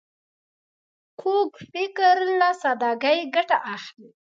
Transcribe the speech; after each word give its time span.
کوږ 1.19 1.49
فکر 1.71 2.15
له 2.39 2.49
سادګۍ 2.61 3.19
ګټه 3.35 3.57
اخلي 3.75 4.09